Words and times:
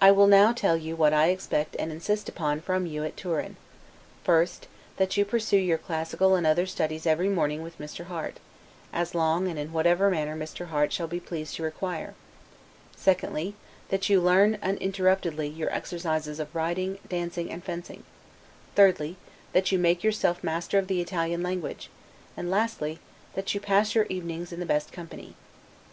I 0.00 0.10
will 0.10 0.26
now 0.26 0.52
tell 0.52 0.76
you 0.76 0.96
what 0.96 1.12
I 1.12 1.28
expect 1.28 1.76
and 1.78 1.92
insist 1.92 2.28
upon 2.28 2.60
from 2.60 2.86
you 2.86 3.04
at 3.04 3.16
Turin: 3.16 3.54
First, 4.24 4.66
that 4.96 5.16
you 5.16 5.24
pursue 5.24 5.56
your 5.58 5.78
classical 5.78 6.34
and 6.34 6.44
other 6.44 6.66
studies 6.66 7.06
every 7.06 7.28
morning 7.28 7.62
with 7.62 7.78
Mr. 7.78 8.06
Harte, 8.06 8.40
as 8.92 9.14
long 9.14 9.46
and 9.46 9.56
in 9.56 9.72
whatever 9.72 10.10
manner 10.10 10.34
Mr. 10.36 10.66
Harte 10.70 10.92
shall 10.92 11.06
be 11.06 11.20
pleased 11.20 11.54
to 11.54 11.62
require; 11.62 12.14
secondly, 12.96 13.54
that 13.90 14.08
you 14.08 14.20
learn, 14.20 14.58
uninterruptedly, 14.60 15.46
your 15.46 15.72
exercises 15.72 16.40
of 16.40 16.52
riding, 16.52 16.98
dancing, 17.08 17.48
and 17.52 17.62
fencing; 17.62 18.02
thirdly, 18.74 19.16
that 19.52 19.70
you 19.70 19.78
make 19.78 20.02
yourself 20.02 20.42
master 20.42 20.78
of 20.80 20.88
the 20.88 21.00
Italian 21.00 21.44
language; 21.44 21.90
and 22.36 22.50
lastly, 22.50 22.98
that 23.34 23.54
you 23.54 23.60
pass 23.60 23.94
your 23.94 24.06
evenings 24.06 24.50
in 24.52 24.58
the 24.58 24.66
best 24.66 24.90
company. 24.90 25.36